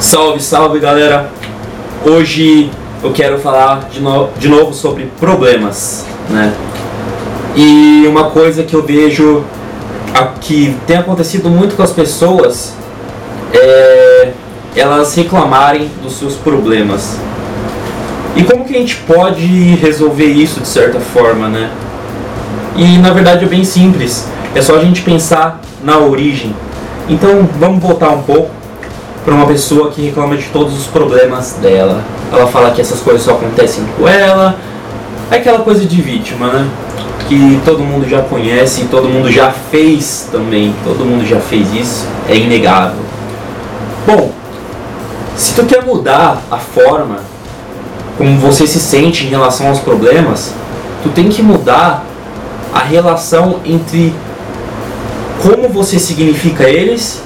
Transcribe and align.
Salve, 0.00 0.40
salve 0.40 0.80
galera! 0.80 1.28
Hoje 2.06 2.70
eu 3.02 3.12
quero 3.12 3.38
falar 3.38 3.90
de, 3.92 4.00
no 4.00 4.30
de 4.38 4.48
novo 4.48 4.72
sobre 4.72 5.10
problemas, 5.20 6.06
né? 6.30 6.54
E 7.54 8.06
uma 8.08 8.30
coisa 8.30 8.62
que 8.62 8.72
eu 8.72 8.82
vejo 8.82 9.44
que 10.40 10.74
tem 10.86 10.96
acontecido 10.96 11.50
muito 11.50 11.76
com 11.76 11.82
as 11.82 11.92
pessoas 11.92 12.72
é 13.52 14.32
elas 14.74 15.14
reclamarem 15.14 15.90
dos 16.02 16.14
seus 16.14 16.34
problemas. 16.34 17.18
E 18.34 18.42
como 18.42 18.64
que 18.64 18.74
a 18.74 18.78
gente 18.78 18.96
pode 19.06 19.74
resolver 19.74 20.32
isso 20.32 20.60
de 20.60 20.68
certa 20.68 20.98
forma, 20.98 21.46
né? 21.46 21.70
E 22.74 22.96
na 22.96 23.10
verdade 23.10 23.44
é 23.44 23.48
bem 23.48 23.64
simples. 23.64 24.26
É 24.54 24.62
só 24.62 24.76
a 24.76 24.80
gente 24.80 25.02
pensar 25.02 25.60
na 25.84 25.98
origem. 25.98 26.56
Então 27.06 27.46
vamos 27.58 27.82
voltar 27.82 28.08
um 28.08 28.22
pouco 28.22 28.59
para 29.24 29.34
uma 29.34 29.46
pessoa 29.46 29.90
que 29.90 30.02
reclama 30.02 30.36
de 30.36 30.44
todos 30.44 30.78
os 30.78 30.86
problemas 30.86 31.54
dela. 31.60 32.02
Ela 32.32 32.46
fala 32.46 32.70
que 32.70 32.80
essas 32.80 33.00
coisas 33.00 33.22
só 33.22 33.32
acontecem 33.32 33.84
com 33.96 34.08
ela. 34.08 34.56
É 35.30 35.36
aquela 35.36 35.60
coisa 35.60 35.84
de 35.84 36.00
vítima, 36.00 36.48
né? 36.48 36.68
Que 37.28 37.60
todo 37.64 37.80
mundo 37.80 38.08
já 38.08 38.22
conhece, 38.22 38.86
todo 38.90 39.08
mundo 39.08 39.30
já 39.30 39.52
fez 39.70 40.28
também. 40.32 40.74
Todo 40.84 41.04
mundo 41.04 41.26
já 41.26 41.38
fez 41.38 41.72
isso, 41.74 42.06
é 42.28 42.36
inegável. 42.36 43.00
Bom, 44.06 44.32
se 45.36 45.54
tu 45.54 45.64
quer 45.64 45.84
mudar 45.84 46.42
a 46.50 46.56
forma 46.56 47.18
como 48.16 48.36
você 48.38 48.66
se 48.66 48.80
sente 48.80 49.24
em 49.24 49.28
relação 49.28 49.68
aos 49.68 49.78
problemas, 49.80 50.52
tu 51.02 51.08
tem 51.10 51.28
que 51.28 51.42
mudar 51.42 52.04
a 52.72 52.80
relação 52.80 53.60
entre 53.64 54.12
como 55.42 55.68
você 55.68 55.98
significa 55.98 56.68
eles 56.68 57.22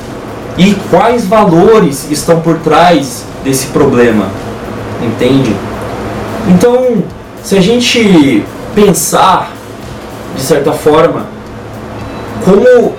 e 0.56 0.74
quais 0.90 1.26
valores 1.26 2.10
estão 2.10 2.40
por 2.40 2.58
trás 2.58 3.24
desse 3.42 3.68
problema, 3.68 4.28
entende? 5.02 5.54
Então, 6.48 7.02
se 7.42 7.56
a 7.56 7.60
gente 7.60 8.44
pensar 8.74 9.52
de 10.36 10.42
certa 10.42 10.72
forma 10.72 11.26
como 12.44 12.94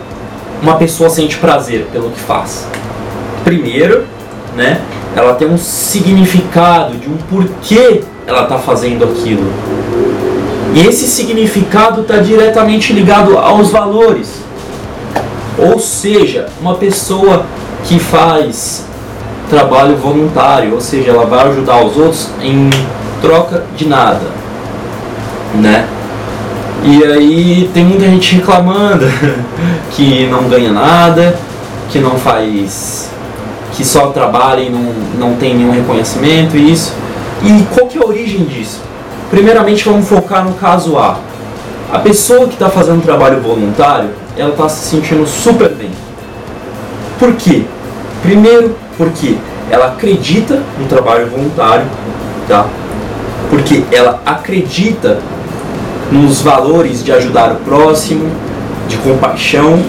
uma 0.61 0.75
pessoa 0.75 1.09
sente 1.09 1.37
prazer 1.37 1.87
pelo 1.91 2.09
que 2.09 2.19
faz, 2.19 2.67
primeiro, 3.43 4.05
né? 4.55 4.81
Ela 5.15 5.35
tem 5.35 5.47
um 5.47 5.57
significado 5.57 6.97
de 6.97 7.07
um 7.07 7.15
porquê 7.29 8.01
ela 8.27 8.43
está 8.43 8.57
fazendo 8.57 9.05
aquilo. 9.05 9.49
E 10.73 10.85
esse 10.85 11.07
significado 11.07 12.01
está 12.01 12.17
diretamente 12.17 12.91
ligado 12.91 13.37
aos 13.37 13.69
valores. 13.69 14.44
Ou 15.57 15.79
seja, 15.79 16.47
uma 16.59 16.75
pessoa 16.75 17.45
que 17.85 17.99
faz 17.99 18.85
trabalho 19.49 19.95
voluntário, 19.95 20.73
ou 20.73 20.81
seja, 20.81 21.11
ela 21.11 21.25
vai 21.25 21.47
ajudar 21.47 21.83
os 21.83 21.95
outros 21.97 22.29
em 22.41 22.69
troca 23.21 23.63
de 23.75 23.87
nada, 23.87 24.25
né? 25.55 25.87
E 26.83 27.03
aí 27.03 27.69
tem 27.73 27.83
muita 27.83 28.05
gente 28.05 28.35
reclamando 28.35 29.05
que 29.91 30.27
não 30.27 30.43
ganha 30.49 30.71
nada, 30.71 31.37
que 31.89 31.99
não 31.99 32.11
faz, 32.11 33.09
que 33.73 33.83
só 33.83 34.07
trabalha 34.07 34.61
e 34.61 34.69
não, 34.69 34.93
não 35.17 35.35
tem 35.35 35.55
nenhum 35.55 35.71
reconhecimento 35.71 36.57
e 36.57 36.71
isso. 36.71 36.93
E 37.43 37.65
qual 37.73 37.87
que 37.87 37.97
é 37.97 38.01
a 38.01 38.05
origem 38.05 38.45
disso? 38.45 38.81
Primeiramente 39.29 39.83
vamos 39.83 40.07
focar 40.07 40.43
no 40.43 40.53
caso 40.53 40.97
A. 40.97 41.17
A 41.91 41.99
pessoa 41.99 42.47
que 42.47 42.53
está 42.53 42.69
fazendo 42.69 43.03
trabalho 43.03 43.41
voluntário, 43.41 44.09
ela 44.37 44.49
está 44.49 44.67
se 44.67 44.89
sentindo 44.89 45.25
super 45.25 45.69
bem. 45.69 45.91
Por 47.19 47.33
quê? 47.33 47.63
Primeiro, 48.21 48.75
porque 48.97 49.37
ela 49.69 49.87
acredita 49.87 50.61
no 50.79 50.87
trabalho 50.87 51.27
voluntário, 51.27 51.85
tá? 52.47 52.65
Porque 53.49 53.83
ela 53.91 54.21
acredita 54.25 55.19
nos 56.11 56.41
valores 56.41 57.03
de 57.03 57.11
ajudar 57.11 57.51
o 57.51 57.55
próximo, 57.57 58.29
de 58.87 58.97
compaixão, 58.97 59.79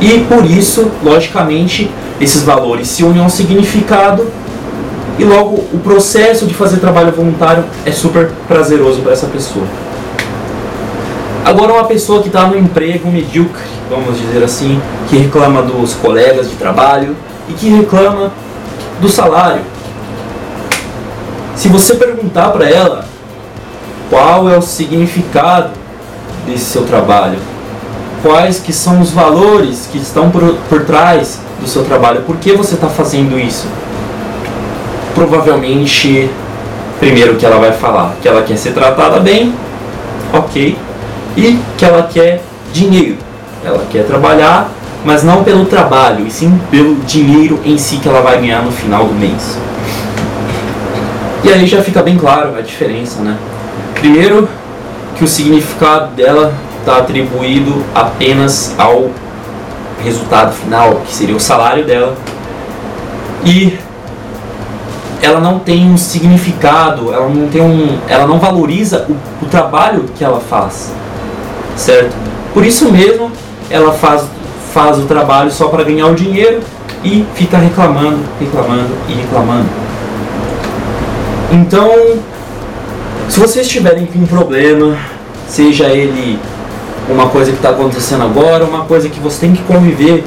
e 0.00 0.20
por 0.28 0.44
isso, 0.44 0.90
logicamente, 1.02 1.90
esses 2.20 2.42
valores 2.42 2.88
se 2.88 3.02
unem 3.02 3.22
ao 3.22 3.30
significado 3.30 4.26
e 5.18 5.24
logo 5.24 5.64
o 5.72 5.78
processo 5.82 6.46
de 6.46 6.54
fazer 6.54 6.78
trabalho 6.78 7.12
voluntário 7.12 7.64
é 7.84 7.92
super 7.92 8.30
prazeroso 8.46 9.00
para 9.00 9.12
essa 9.12 9.26
pessoa. 9.26 9.64
Agora 11.46 11.74
uma 11.74 11.84
pessoa 11.84 12.22
que 12.22 12.26
está 12.26 12.44
no 12.48 12.58
emprego 12.58 13.08
medíocre, 13.08 13.62
vamos 13.88 14.18
dizer 14.18 14.42
assim, 14.42 14.82
que 15.08 15.16
reclama 15.16 15.62
dos 15.62 15.94
colegas 15.94 16.50
de 16.50 16.56
trabalho 16.56 17.14
e 17.48 17.52
que 17.52 17.68
reclama 17.68 18.32
do 19.00 19.08
salário. 19.08 19.62
Se 21.54 21.68
você 21.68 21.94
perguntar 21.94 22.48
para 22.48 22.68
ela 22.68 23.04
qual 24.10 24.50
é 24.50 24.58
o 24.58 24.60
significado 24.60 25.70
desse 26.44 26.64
seu 26.64 26.82
trabalho, 26.82 27.38
quais 28.24 28.58
que 28.58 28.72
são 28.72 29.00
os 29.00 29.12
valores 29.12 29.88
que 29.92 29.98
estão 29.98 30.32
por, 30.32 30.42
por 30.68 30.84
trás 30.84 31.38
do 31.60 31.68
seu 31.68 31.84
trabalho, 31.84 32.22
por 32.22 32.38
que 32.38 32.54
você 32.54 32.74
está 32.74 32.88
fazendo 32.88 33.38
isso? 33.38 33.68
Provavelmente, 35.14 36.28
primeiro 36.98 37.36
que 37.36 37.46
ela 37.46 37.60
vai 37.60 37.70
falar 37.70 38.16
que 38.20 38.26
ela 38.26 38.42
quer 38.42 38.56
ser 38.56 38.72
tratada 38.72 39.20
bem, 39.20 39.54
ok, 40.32 40.76
e 41.36 41.58
que 41.76 41.84
ela 41.84 42.04
quer 42.04 42.42
dinheiro. 42.72 43.18
Ela 43.64 43.84
quer 43.90 44.06
trabalhar, 44.06 44.68
mas 45.04 45.22
não 45.22 45.44
pelo 45.44 45.66
trabalho, 45.66 46.26
e 46.26 46.30
sim 46.30 46.58
pelo 46.70 46.96
dinheiro 47.00 47.60
em 47.64 47.76
si 47.76 47.98
que 47.98 48.08
ela 48.08 48.22
vai 48.22 48.40
ganhar 48.40 48.62
no 48.62 48.72
final 48.72 49.04
do 49.04 49.14
mês. 49.14 49.58
E 51.44 51.52
aí 51.52 51.66
já 51.66 51.82
fica 51.82 52.02
bem 52.02 52.16
claro 52.16 52.56
a 52.56 52.60
diferença, 52.60 53.20
né? 53.22 53.36
Primeiro, 53.94 54.48
que 55.16 55.24
o 55.24 55.28
significado 55.28 56.14
dela 56.14 56.52
está 56.80 56.98
atribuído 56.98 57.84
apenas 57.94 58.74
ao 58.78 59.10
resultado 60.02 60.52
final, 60.52 61.02
que 61.06 61.14
seria 61.14 61.36
o 61.36 61.40
salário 61.40 61.84
dela. 61.84 62.16
E 63.44 63.78
ela 65.22 65.40
não 65.40 65.58
tem 65.58 65.88
um 65.90 65.96
significado, 65.96 67.12
ela 67.12 67.28
não 67.28 67.48
tem 67.48 67.62
um, 67.62 67.98
ela 68.08 68.26
não 68.26 68.38
valoriza 68.38 69.06
o, 69.08 69.44
o 69.44 69.48
trabalho 69.48 70.04
que 70.16 70.24
ela 70.24 70.40
faz 70.40 70.92
certo? 71.76 72.14
Por 72.52 72.64
isso 72.64 72.90
mesmo, 72.90 73.30
ela 73.70 73.92
faz, 73.92 74.24
faz 74.72 74.98
o 74.98 75.02
trabalho 75.02 75.50
só 75.50 75.68
para 75.68 75.84
ganhar 75.84 76.06
o 76.06 76.14
dinheiro 76.14 76.60
e 77.04 77.24
fica 77.34 77.58
reclamando, 77.58 78.18
reclamando 78.40 78.90
e 79.08 79.12
reclamando. 79.12 79.68
Então, 81.52 81.90
se 83.28 83.38
vocês 83.38 83.68
tiverem 83.68 84.08
um 84.16 84.26
problema, 84.26 84.96
seja 85.48 85.86
ele 85.88 86.38
uma 87.08 87.28
coisa 87.28 87.52
que 87.52 87.58
está 87.58 87.70
acontecendo 87.70 88.24
agora, 88.24 88.64
uma 88.64 88.84
coisa 88.84 89.08
que 89.08 89.20
você 89.20 89.40
tem 89.40 89.52
que 89.52 89.62
conviver 89.62 90.24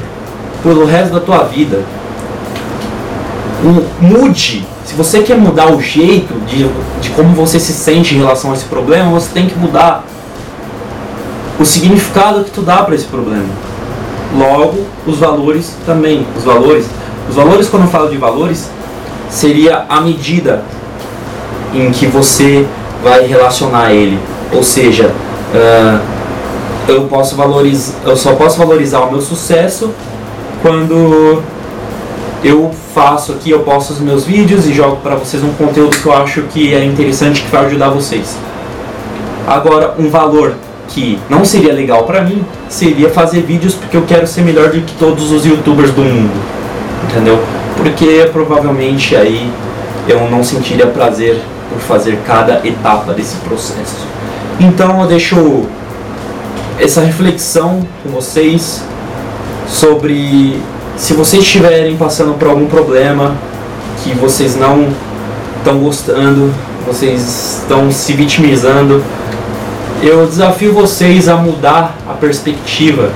pelo 0.62 0.86
resto 0.86 1.12
da 1.12 1.20
tua 1.20 1.44
vida, 1.44 1.82
mude. 4.00 4.66
Se 4.84 4.94
você 4.94 5.20
quer 5.20 5.36
mudar 5.36 5.70
o 5.70 5.80
jeito 5.80 6.34
de, 6.46 6.68
de 7.00 7.10
como 7.10 7.34
você 7.34 7.60
se 7.60 7.72
sente 7.72 8.14
em 8.14 8.18
relação 8.18 8.50
a 8.50 8.54
esse 8.54 8.64
problema, 8.64 9.10
você 9.10 9.28
tem 9.32 9.46
que 9.46 9.58
mudar 9.58 10.04
o 11.60 11.64
significado 11.64 12.42
que 12.42 12.50
tu 12.50 12.62
dá 12.62 12.82
para 12.82 12.94
esse 12.94 13.04
problema. 13.04 13.44
Logo, 14.34 14.86
os 15.06 15.18
valores 15.18 15.76
também. 15.84 16.26
Os 16.34 16.42
valores, 16.42 16.86
os 17.28 17.36
valores 17.36 17.68
quando 17.68 17.82
eu 17.82 17.88
falo 17.90 18.08
de 18.08 18.16
valores, 18.16 18.70
seria 19.28 19.84
a 19.86 20.00
medida 20.00 20.64
em 21.74 21.90
que 21.90 22.06
você 22.06 22.66
vai 23.04 23.26
relacionar 23.26 23.92
ele. 23.92 24.18
Ou 24.52 24.62
seja, 24.62 25.12
uh, 25.54 26.00
eu 26.88 27.02
posso 27.02 27.36
valorizar, 27.36 27.94
eu 28.06 28.16
só 28.16 28.34
posso 28.34 28.56
valorizar 28.56 29.00
o 29.00 29.12
meu 29.12 29.20
sucesso 29.20 29.90
quando 30.62 31.42
eu 32.42 32.70
faço 32.94 33.32
aqui, 33.32 33.50
eu 33.50 33.60
posto 33.60 33.92
os 33.92 34.00
meus 34.00 34.24
vídeos 34.24 34.66
e 34.66 34.72
jogo 34.72 34.96
para 34.96 35.14
vocês 35.14 35.44
um 35.44 35.52
conteúdo 35.52 35.96
que 35.96 36.06
eu 36.06 36.12
acho 36.14 36.42
que 36.42 36.74
é 36.74 36.82
interessante 36.82 37.42
que 37.42 37.50
vai 37.50 37.66
ajudar 37.66 37.90
vocês. 37.90 38.34
Agora, 39.46 39.94
um 39.98 40.08
valor 40.08 40.54
que 40.90 41.18
não 41.28 41.44
seria 41.44 41.72
legal 41.72 42.04
para 42.04 42.22
mim 42.22 42.44
seria 42.68 43.08
fazer 43.10 43.42
vídeos 43.42 43.74
porque 43.74 43.96
eu 43.96 44.02
quero 44.02 44.26
ser 44.26 44.42
melhor 44.42 44.70
do 44.70 44.80
que 44.80 44.94
todos 44.96 45.30
os 45.32 45.46
youtubers 45.46 45.90
do 45.92 46.02
mundo. 46.02 46.32
Entendeu? 47.04 47.40
Porque 47.76 48.28
provavelmente 48.32 49.16
aí 49.16 49.50
eu 50.06 50.28
não 50.30 50.44
sentiria 50.44 50.86
prazer 50.86 51.40
por 51.70 51.80
fazer 51.80 52.18
cada 52.26 52.60
etapa 52.66 53.12
desse 53.12 53.36
processo. 53.36 54.06
Então 54.58 55.00
eu 55.00 55.06
deixo 55.06 55.64
essa 56.78 57.00
reflexão 57.00 57.86
com 58.02 58.10
vocês 58.10 58.82
sobre 59.68 60.60
se 60.96 61.14
vocês 61.14 61.42
estiverem 61.42 61.96
passando 61.96 62.34
por 62.34 62.48
algum 62.48 62.66
problema 62.66 63.34
que 64.02 64.12
vocês 64.14 64.56
não 64.56 64.88
estão 65.58 65.78
gostando, 65.78 66.52
vocês 66.86 67.60
estão 67.62 67.90
se 67.90 68.12
vitimizando, 68.14 69.02
eu 70.02 70.26
desafio 70.26 70.72
vocês 70.72 71.28
a 71.28 71.36
mudar 71.36 71.94
a 72.08 72.14
perspectiva, 72.14 73.10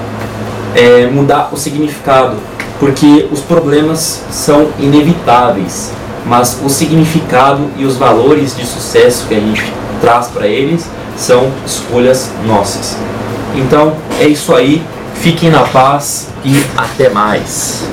é, 0.74 1.06
mudar 1.06 1.50
o 1.52 1.56
significado. 1.56 2.36
porque 2.80 3.28
os 3.30 3.40
problemas 3.40 4.24
são 4.30 4.68
inevitáveis, 4.80 5.92
mas 6.26 6.58
o 6.62 6.68
significado 6.68 7.70
e 7.78 7.84
os 7.84 7.96
valores 7.96 8.56
de 8.56 8.66
sucesso 8.66 9.26
que 9.28 9.34
a 9.34 9.40
gente 9.40 9.72
traz 10.00 10.26
para 10.26 10.46
eles 10.46 10.84
são 11.16 11.50
escolhas 11.64 12.30
nossas. 12.46 12.98
Então 13.54 13.94
é 14.20 14.26
isso 14.26 14.54
aí, 14.54 14.82
fiquem 15.14 15.50
na 15.50 15.60
paz 15.60 16.28
e 16.44 16.62
até 16.76 17.08
mais. 17.08 17.84